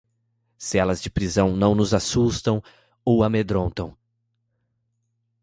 Celas 0.57 0.99
de 0.99 1.11
prisão 1.11 1.55
não 1.55 1.75
nos 1.75 1.93
assustam 1.93 2.59
ou 3.05 3.23
amedrontam 3.23 3.95